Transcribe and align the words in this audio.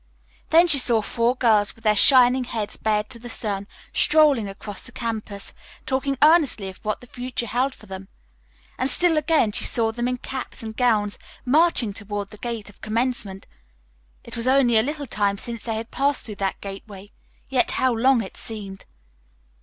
Then 0.49 0.65
she 0.65 0.79
saw 0.79 1.03
four 1.03 1.35
girls, 1.35 1.75
with 1.75 1.83
their 1.83 1.95
shining 1.95 2.45
heads 2.45 2.75
bared 2.75 3.07
to 3.11 3.19
the 3.19 3.29
sun, 3.29 3.67
strolling 3.93 4.49
across 4.49 4.81
the 4.81 4.91
campus, 4.91 5.53
talking 5.85 6.17
earnestly 6.23 6.69
of 6.69 6.77
what 6.77 7.01
the 7.01 7.05
future 7.05 7.45
held 7.45 7.75
for 7.75 7.85
them. 7.85 8.07
And 8.79 8.89
still 8.89 9.15
again 9.15 9.51
she 9.51 9.63
saw 9.63 9.91
them 9.91 10.07
in 10.07 10.17
caps 10.17 10.63
and 10.63 10.75
gowns 10.75 11.19
marching 11.45 11.93
toward 11.93 12.31
the 12.31 12.37
Gate 12.39 12.67
of 12.67 12.81
Commencement. 12.81 13.45
It 14.23 14.35
was 14.35 14.47
only 14.47 14.75
a 14.77 14.81
little 14.81 15.05
time 15.05 15.37
since 15.37 15.65
they 15.65 15.75
had 15.75 15.91
passed 15.91 16.25
through 16.25 16.37
that 16.37 16.61
gateway, 16.61 17.11
yet 17.47 17.69
how 17.77 17.93
long 17.93 18.23
it 18.23 18.37
seemed. 18.37 18.85